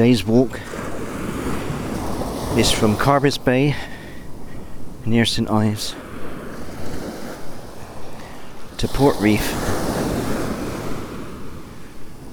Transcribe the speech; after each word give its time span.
Today's 0.00 0.24
walk 0.24 0.58
is 2.56 2.72
from 2.72 2.96
Carbis 2.96 3.36
Bay 3.36 3.76
near 5.04 5.26
St 5.26 5.50
Ives 5.50 5.94
to 8.78 8.88
Portreath 8.88 9.52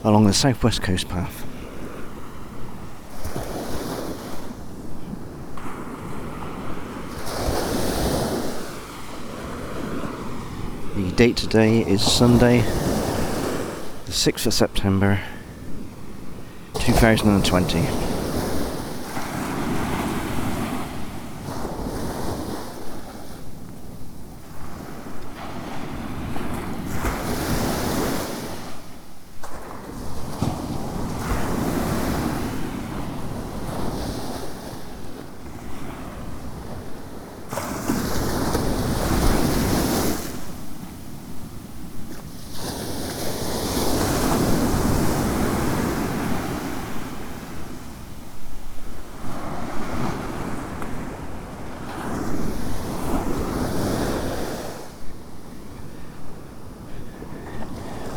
along 0.05 0.27
the 0.27 0.33
southwest 0.33 0.81
coast 0.81 1.09
path. 1.09 1.45
The 10.95 11.11
date 11.17 11.35
today 11.35 11.81
is 11.81 12.01
Sunday, 12.01 12.61
the 12.61 14.13
6th 14.13 14.45
of 14.45 14.53
September 14.53 15.19
2020. 16.87 18.07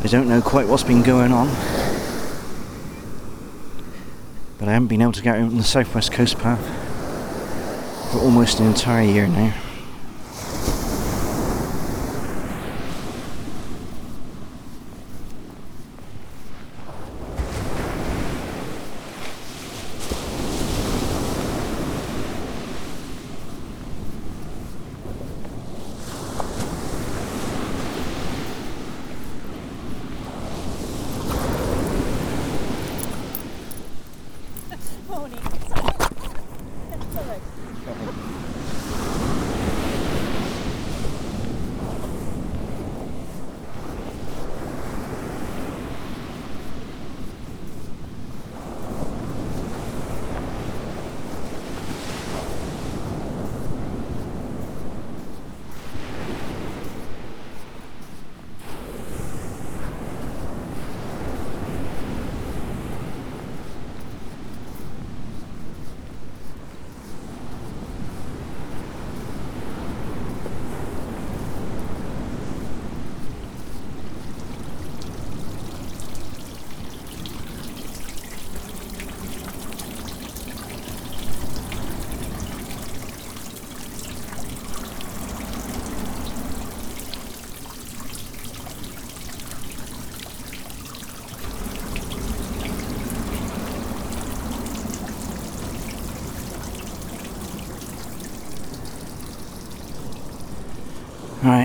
don't 0.11 0.27
know 0.27 0.41
quite 0.41 0.67
what's 0.67 0.83
been 0.83 1.03
going 1.03 1.31
on. 1.31 1.47
But 4.57 4.67
I 4.67 4.73
haven't 4.73 4.89
been 4.89 5.01
able 5.01 5.13
to 5.13 5.21
get 5.21 5.37
out 5.37 5.43
on 5.43 5.55
the 5.55 5.63
southwest 5.63 6.11
coast 6.11 6.37
path 6.37 6.59
for 8.11 8.19
almost 8.19 8.59
an 8.59 8.67
entire 8.67 9.05
year 9.05 9.27
now. 9.29 9.70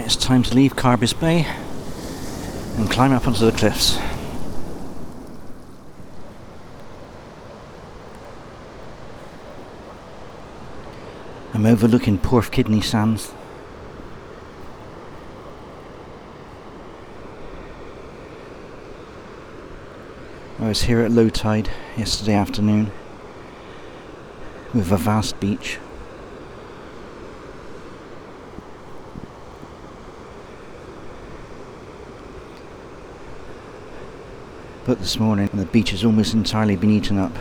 It's 0.07 0.15
time 0.15 0.41
to 0.41 0.55
leave 0.55 0.77
Carbis 0.77 1.19
Bay 1.19 1.45
and 2.77 2.89
climb 2.89 3.11
up 3.11 3.27
onto 3.27 3.45
the 3.45 3.51
cliffs. 3.51 3.99
I'm 11.53 11.67
overlooking 11.67 12.21
Porthkidney 12.21 12.85
Sands. 12.85 13.33
I 20.61 20.69
was 20.69 20.83
here 20.83 21.01
at 21.01 21.11
low 21.11 21.29
tide 21.29 21.69
yesterday 21.97 22.35
afternoon 22.35 22.93
with 24.73 24.93
a 24.93 24.97
vast 24.97 25.41
beach. 25.41 25.81
But 34.87 35.01
this 35.01 35.19
morning 35.19 35.51
the 35.53 35.67
beach 35.67 35.91
has 35.91 36.05
almost 36.05 36.33
entirely 36.33 36.77
been 36.77 36.91
eaten 36.91 37.19
up. 37.19 37.33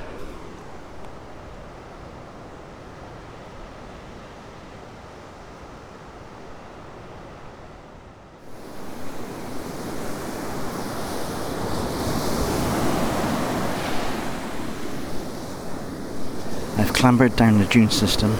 I've 16.79 16.93
clambered 16.93 17.35
down 17.35 17.59
the 17.59 17.65
dune 17.65 17.91
system 17.91 18.31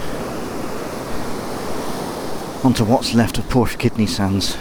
onto 2.64 2.82
what's 2.82 3.14
left 3.14 3.38
of 3.38 3.44
Porthkidney 3.44 4.08
Sands. 4.08 4.56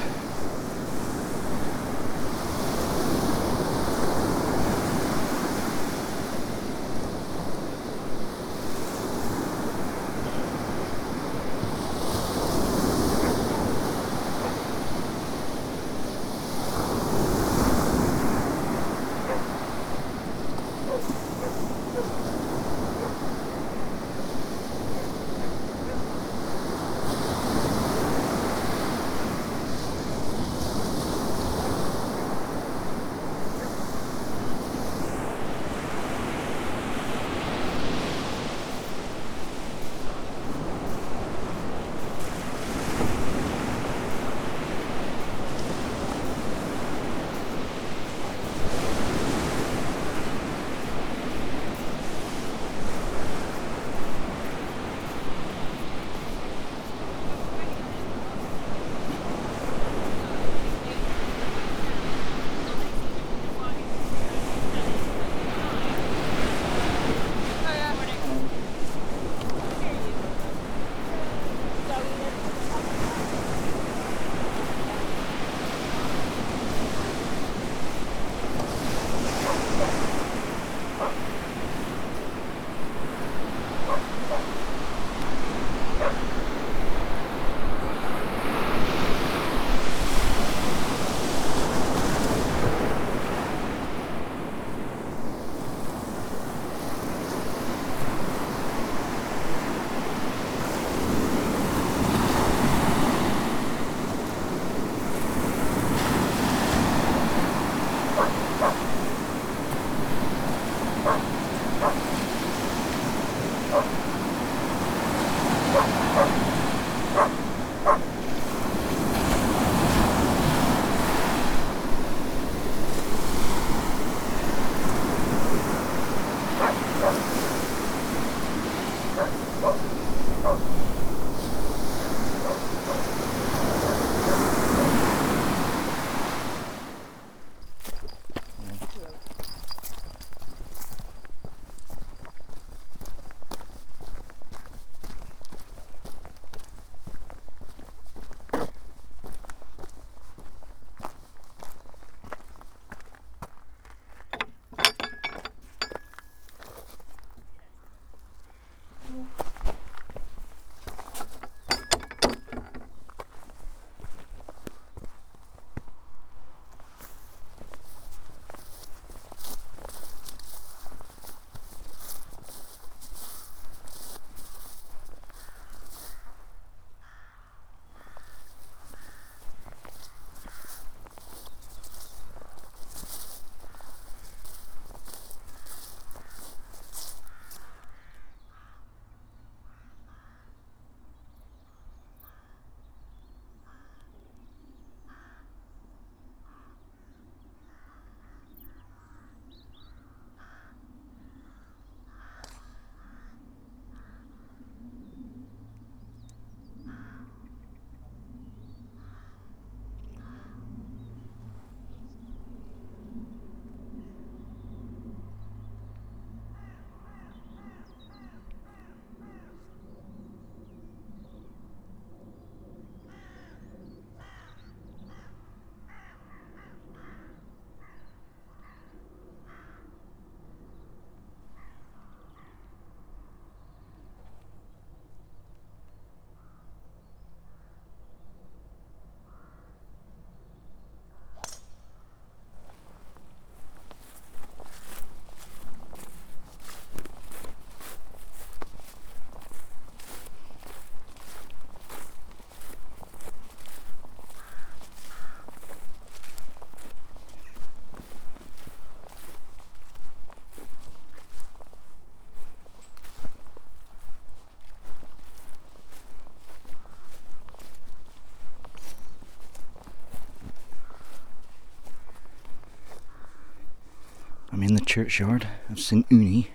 Churchyard 274.96 275.46
of 275.70 275.78
St 275.78 276.08
Uny. 276.08 276.48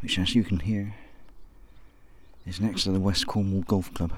Which, 0.00 0.18
as 0.18 0.34
you 0.34 0.42
can 0.42 0.58
hear, 0.58 0.96
is 2.44 2.60
next 2.60 2.82
to 2.82 2.90
the 2.90 2.98
West 2.98 3.28
Cornwall 3.28 3.62
Golf 3.62 3.94
Club. 3.94 4.14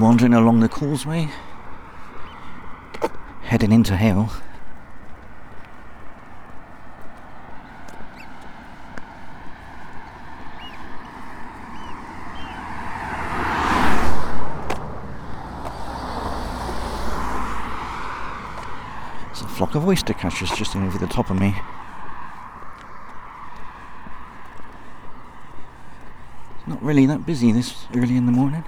Wandering 0.00 0.32
along 0.32 0.60
the 0.60 0.68
causeway, 0.68 1.28
heading 3.42 3.72
into 3.72 3.96
Hayle. 3.96 4.30
There's 19.26 19.42
a 19.42 19.48
flock 19.48 19.74
of 19.74 19.86
oyster 19.86 20.14
catchers 20.14 20.50
just 20.52 20.76
over 20.76 20.96
the 20.96 21.06
top 21.08 21.28
of 21.28 21.38
me. 21.38 21.54
Not 26.66 26.82
really 26.82 27.04
that 27.06 27.26
busy 27.26 27.52
this 27.52 27.86
early 27.94 28.16
in 28.16 28.26
the 28.26 28.32
morning. 28.32 28.64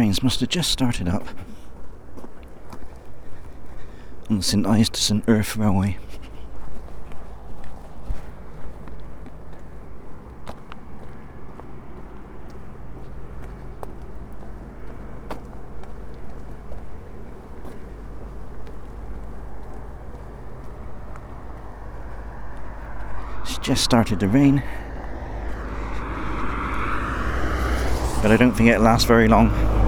Trains 0.00 0.22
must 0.22 0.40
have 0.40 0.48
just 0.48 0.70
started 0.70 1.08
up 1.08 1.28
on 4.30 4.38
the 4.38 4.42
St 4.42 4.66
Ives 4.66 4.88
to 4.88 4.98
St 4.98 5.26
Erth 5.26 5.58
Railway. 5.58 5.98
It's 23.42 23.58
just 23.58 23.84
started 23.84 24.20
to 24.20 24.28
rain. 24.28 24.62
But 28.22 28.30
I 28.32 28.36
don't 28.38 28.52
think 28.52 28.70
it'll 28.70 28.82
last 28.82 29.06
very 29.06 29.28
long. 29.28 29.79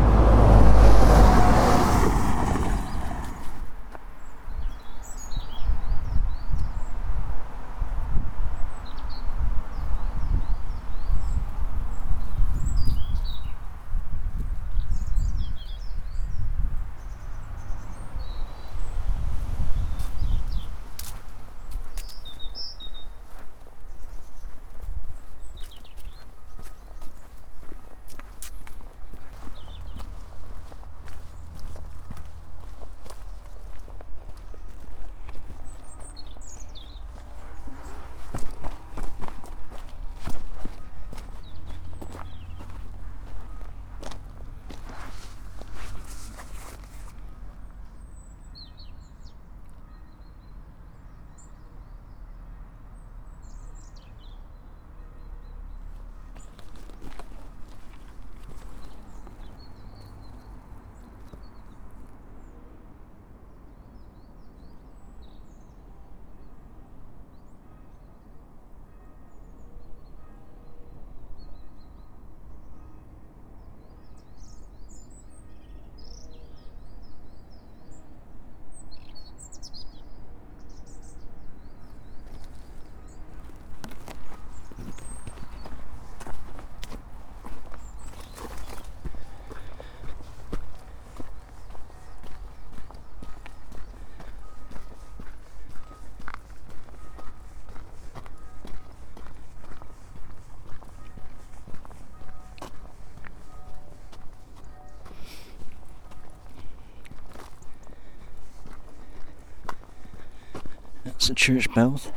That's 111.23 111.29
the 111.29 111.35
church 111.37 111.73
bells 111.73 112.11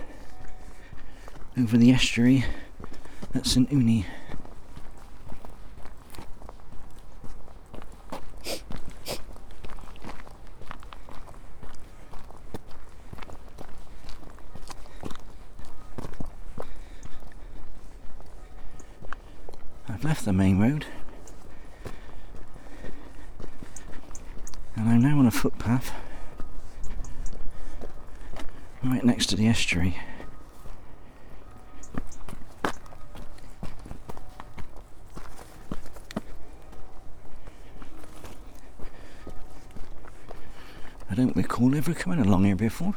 over 1.55 1.77
the 1.77 1.91
estuary 1.91 2.43
at 3.35 3.45
St 3.45 3.69
Uny. 3.69 4.03
I've 19.87 20.03
left 20.03 20.25
the 20.25 20.33
main 20.33 20.57
road 20.57 20.87
and 24.75 24.89
I'm 24.89 25.03
now 25.03 25.19
on 25.19 25.27
a 25.27 25.31
footpath 25.31 25.91
right 28.95 29.03
next 29.03 29.27
to 29.27 29.35
the 29.35 29.47
estuary. 29.47 29.97
I 41.09 41.15
ever 41.87 41.99
coming 41.99 42.19
along 42.19 42.43
here 42.45 42.55
before. 42.55 42.95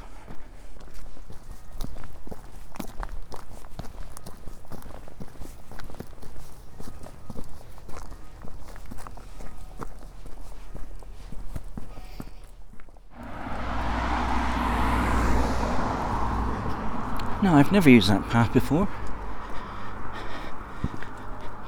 No, 17.43 17.55
I've 17.55 17.71
never 17.71 17.91
used 17.91 18.09
that 18.09 18.27
path 18.31 18.55
before. 18.55 18.89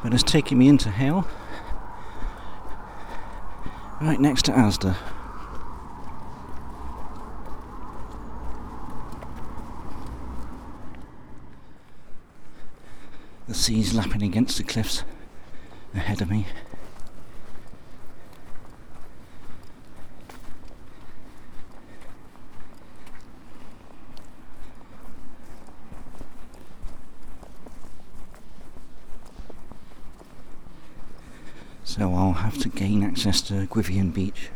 But 0.03 0.15
it's 0.15 0.23
taking 0.23 0.59
me 0.59 0.69
into 0.69 0.89
Hayle. 0.89 1.29
Right 4.01 4.19
next 4.19 4.47
to 4.47 4.53
Asda. 4.53 4.97
Sea's 13.61 13.93
lapping 13.93 14.23
against 14.23 14.57
the 14.57 14.63
cliffs 14.65 15.05
ahead 15.95 16.23
of 16.23 16.31
me. 16.31 16.47
So 31.85 32.15
I'll 32.15 32.33
have 32.33 32.57
to 32.63 32.71
gain 32.71 33.05
access 33.05 33.43
to 33.43 33.67
Gwithian 33.67 34.15
Beach. 34.15 34.49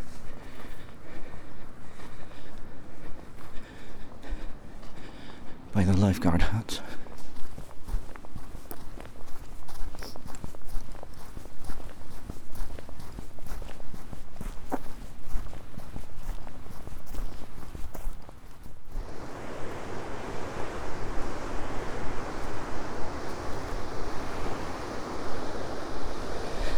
By 5.75 5.85
the 5.85 5.93
lifeguard 5.93 6.41
hut. 6.41 6.81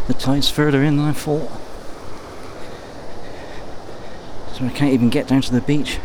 The 0.06 0.14
tide's 0.14 0.48
further 0.48 0.82
in 0.82 0.96
than 0.96 1.06
I 1.06 1.12
thought. 1.12 1.50
So 4.54 4.64
I 4.64 4.70
can't 4.70 4.92
even 4.92 5.10
get 5.10 5.28
down 5.28 5.42
to 5.42 5.52
the 5.52 5.60
beach 5.60 5.98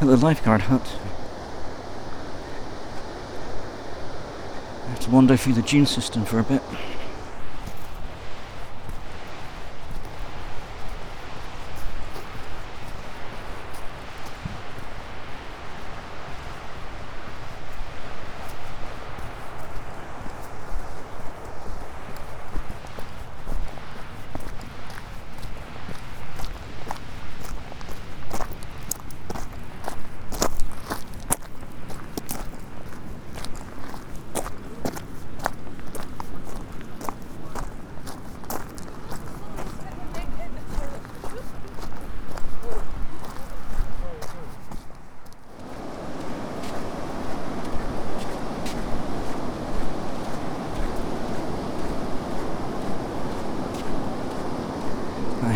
at 0.00 0.06
the 0.06 0.16
lifeguard 0.16 0.62
hut. 0.62 0.96
I 4.86 4.90
have 4.90 5.00
to 5.00 5.10
wander 5.10 5.36
through 5.36 5.54
the 5.54 5.62
dune 5.62 5.86
system 5.86 6.24
for 6.24 6.38
a 6.38 6.44
bit. 6.44 6.62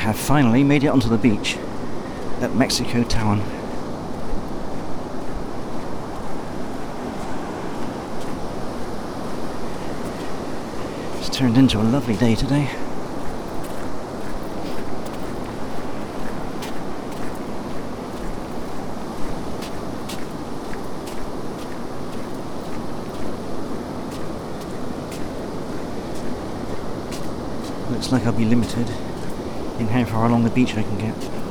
Have 0.06 0.16
finally 0.16 0.62
made 0.62 0.84
it 0.84 0.86
onto 0.86 1.08
the 1.08 1.18
beach 1.18 1.56
at 2.40 2.54
Mexico 2.54 3.02
Town. 3.02 3.40
It's 11.18 11.28
turned 11.36 11.58
into 11.58 11.80
a 11.80 11.82
lovely 11.82 12.14
day 12.14 12.36
today. 12.36 12.70
Looks 27.90 28.12
like 28.12 28.24
I'll 28.24 28.32
be 28.32 28.44
limited 28.44 28.88
in 29.78 29.88
how 29.88 30.04
far 30.04 30.26
along 30.26 30.44
the 30.44 30.50
beach 30.50 30.76
I 30.76 30.82
can 30.82 30.98
get. 30.98 31.45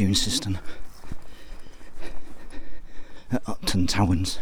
Dune 0.00 0.14
system 0.14 0.56
at 3.30 3.46
Upton 3.46 3.86
Towans. 3.86 4.38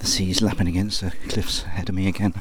The 0.00 0.06
sea's 0.06 0.42
lapping 0.42 0.66
against 0.66 1.02
the 1.02 1.12
cliffs 1.28 1.64
ahead 1.64 1.88
of 1.88 1.94
me 1.94 2.08
again. 2.08 2.34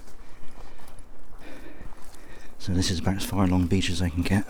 So 2.58 2.74
this 2.74 2.90
is 2.90 3.00
about 3.00 3.18
as 3.18 3.26
far 3.26 3.44
along 3.44 3.68
beach 3.68 3.90
as 3.90 4.02
I 4.02 4.10
can 4.10 4.24
get. 4.24 4.46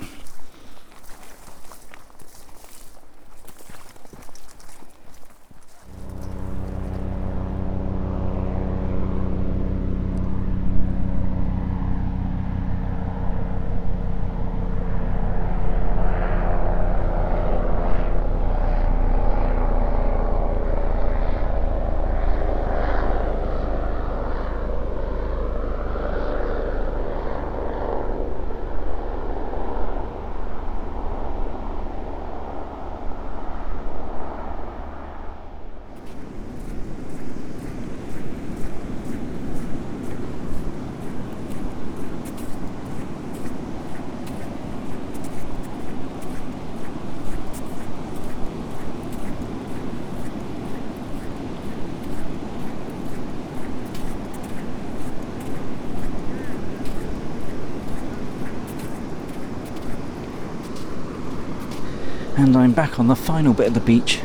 And 62.39 62.55
I'm 62.55 62.71
back 62.71 63.01
on 63.01 63.07
the 63.07 63.17
final 63.17 63.53
bit 63.53 63.67
of 63.67 63.73
the 63.73 63.81
beach 63.81 64.21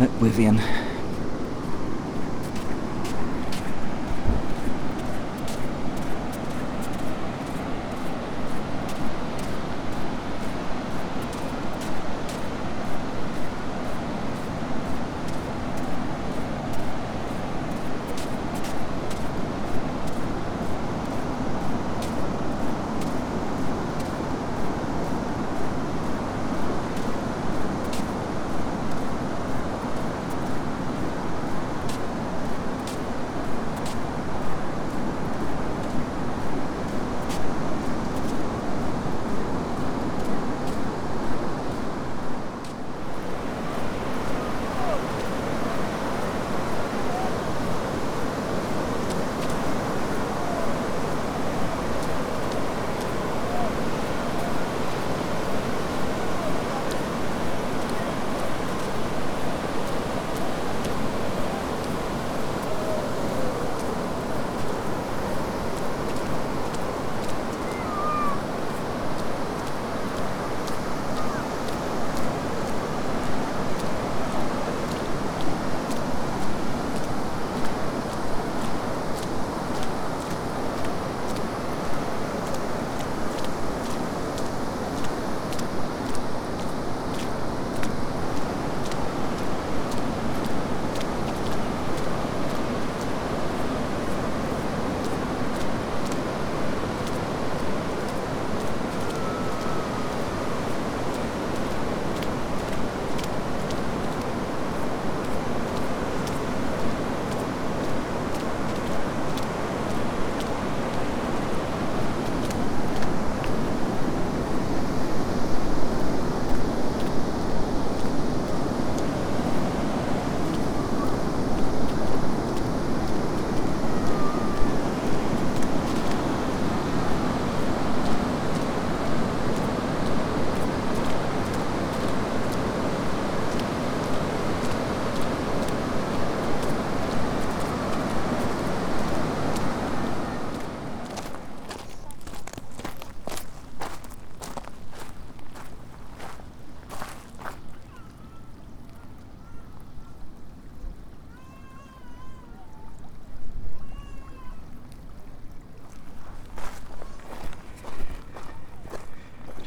at 0.00 0.10
Gwithian. 0.18 0.87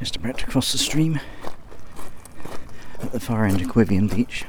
Just 0.01 0.15
about 0.15 0.39
to 0.39 0.47
cross 0.47 0.71
the 0.71 0.79
stream 0.79 1.19
at 3.03 3.11
the 3.11 3.19
far 3.19 3.45
end 3.45 3.61
of 3.61 3.67
Gwithian 3.67 4.09
Beach. 4.09 4.45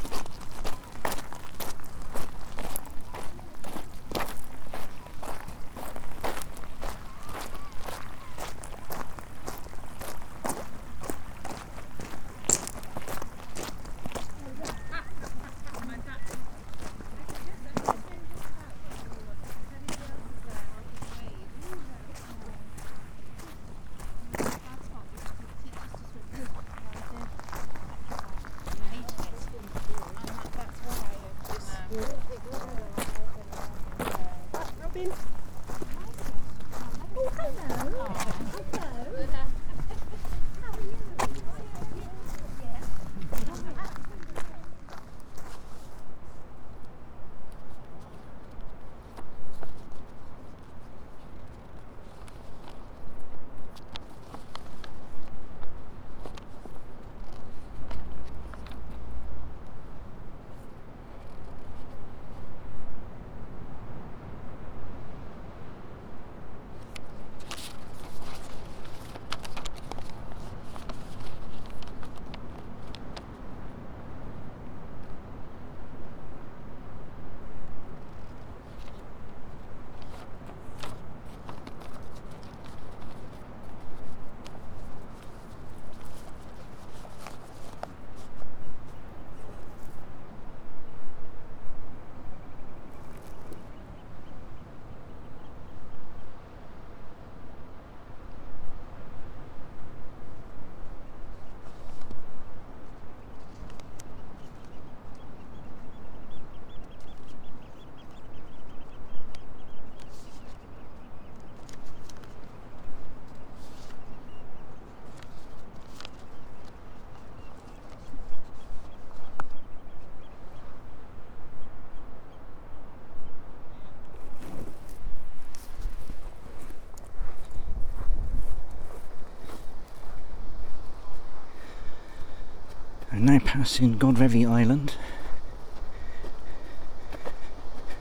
Now 133.32 133.38
passing 133.38 133.98
Godrevy 133.98 134.46
Island 134.46 134.96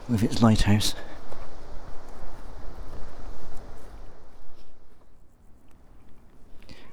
with 0.06 0.22
its 0.22 0.42
lighthouse. 0.42 0.94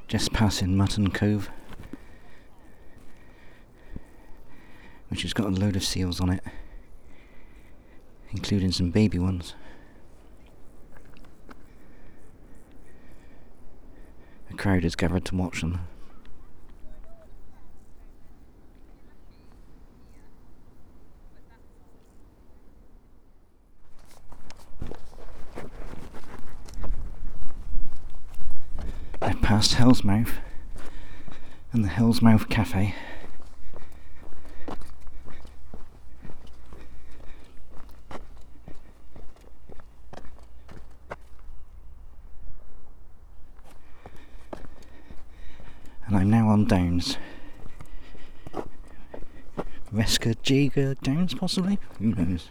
Just 0.08 0.32
passing 0.32 0.78
Mutton 0.78 1.12
Cove, 1.12 1.50
which 5.10 5.24
has 5.24 5.34
got 5.34 5.48
a 5.48 5.50
load 5.50 5.76
of 5.76 5.84
seals 5.84 6.22
on 6.22 6.30
it, 6.30 6.44
including 8.32 8.72
some 8.72 8.90
baby 8.90 9.20
ones. 9.20 9.54
A 14.50 14.54
crowd 14.54 14.84
has 14.84 14.96
gathered 14.96 15.26
to 15.26 15.36
watch 15.36 15.60
them. 15.60 15.82
Passed 29.50 29.74
Hell's 29.74 30.04
Mouth 30.04 30.34
and 31.74 31.84
the 31.84 31.88
Hell's 31.88 32.22
Mouth 32.22 32.50
Cafe. 32.50 32.94
And 46.06 46.16
I'm 46.16 46.30
now 46.30 46.50
on 46.50 46.66
Downs. 46.66 47.18
Reskajeage 49.92 51.02
Downs, 51.02 51.34
possibly? 51.34 51.80
Who 51.98 52.14
knows? 52.14 52.50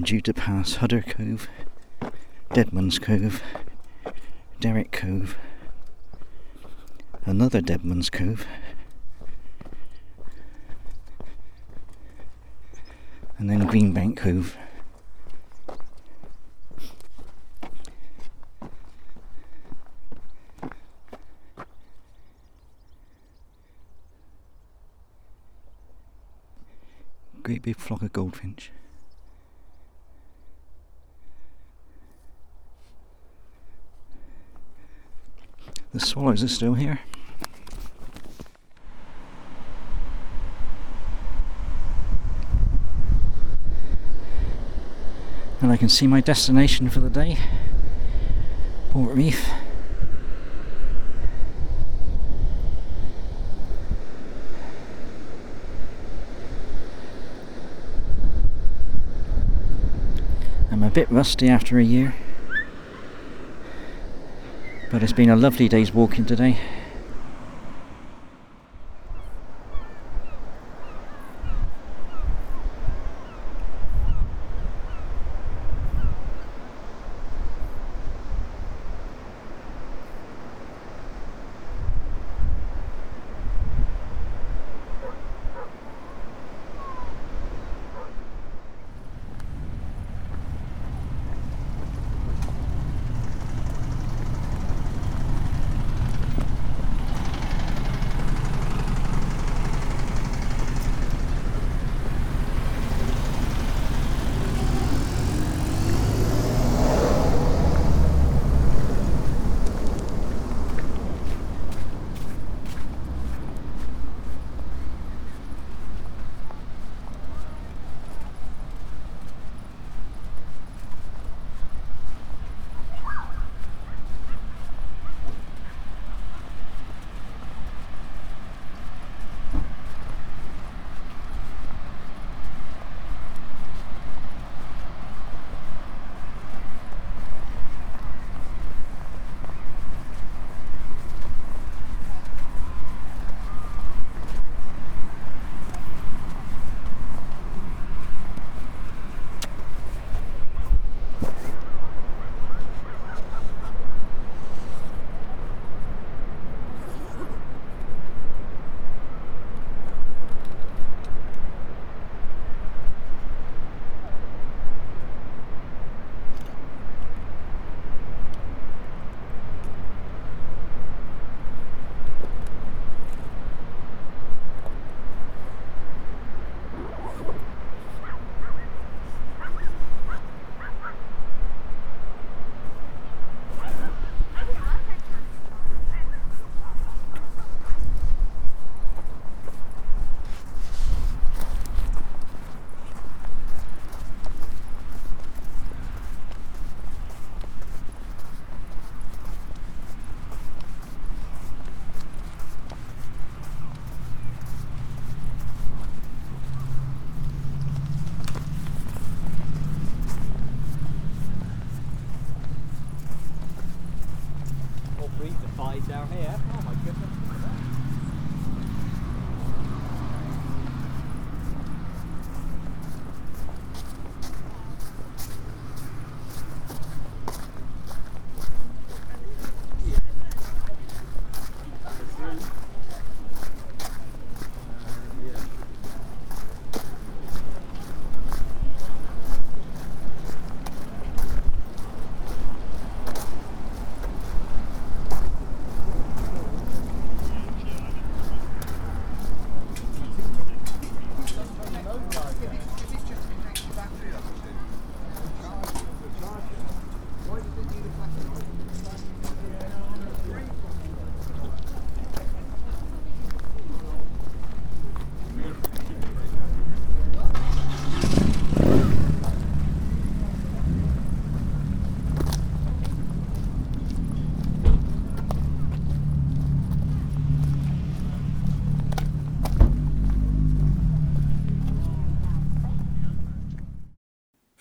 I'm 0.00 0.04
due 0.04 0.22
to 0.22 0.32
pass 0.32 0.76
Hudder 0.76 1.02
Cove, 1.02 1.46
Deadman's 2.54 2.98
Cove, 2.98 3.42
Derrick 4.58 4.92
Cove, 4.92 5.36
another 7.26 7.60
Deadman's 7.60 8.08
Cove, 8.08 8.46
and 13.36 13.50
then 13.50 13.68
Greenbank 13.68 14.16
Cove. 14.16 14.56
Great 27.42 27.60
big 27.60 27.76
flock 27.76 28.00
of 28.00 28.14
goldfinch. 28.14 28.72
The 35.92 35.98
swallows 35.98 36.44
are 36.44 36.48
still 36.48 36.74
here. 36.74 37.00
And 45.60 45.72
I 45.72 45.76
can 45.76 45.88
see 45.88 46.06
my 46.06 46.20
destination 46.20 46.88
for 46.88 47.00
the 47.00 47.10
day 47.10 47.38
Portreath. 48.90 49.50
I'm 60.70 60.82
a 60.82 60.90
bit 60.90 61.10
rusty 61.10 61.48
after 61.48 61.78
a 61.78 61.84
year. 61.84 62.14
But 64.90 65.04
it's 65.04 65.12
been 65.12 65.30
a 65.30 65.36
lovely 65.36 65.68
day's 65.68 65.94
walking 65.94 66.24
today. 66.24 66.58